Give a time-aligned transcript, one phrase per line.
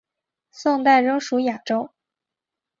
[0.49, 1.91] 宋代仍属雅州。